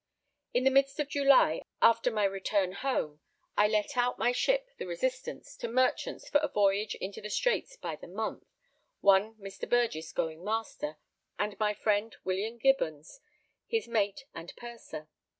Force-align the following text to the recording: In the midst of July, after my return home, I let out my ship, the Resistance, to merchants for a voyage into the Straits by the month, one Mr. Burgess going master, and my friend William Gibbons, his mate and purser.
In 0.51 0.63
the 0.63 0.71
midst 0.71 0.99
of 0.99 1.09
July, 1.09 1.61
after 1.79 2.09
my 2.09 2.23
return 2.23 2.71
home, 2.71 3.21
I 3.55 3.67
let 3.67 3.95
out 3.95 4.17
my 4.17 4.31
ship, 4.31 4.69
the 4.79 4.87
Resistance, 4.87 5.55
to 5.57 5.67
merchants 5.67 6.27
for 6.27 6.39
a 6.39 6.47
voyage 6.47 6.95
into 6.95 7.21
the 7.21 7.29
Straits 7.29 7.75
by 7.77 7.97
the 7.97 8.07
month, 8.07 8.43
one 9.01 9.35
Mr. 9.35 9.69
Burgess 9.69 10.11
going 10.11 10.43
master, 10.43 10.97
and 11.37 11.55
my 11.59 11.75
friend 11.75 12.15
William 12.23 12.57
Gibbons, 12.57 13.19
his 13.67 13.87
mate 13.87 14.25
and 14.33 14.51
purser. 14.55 15.07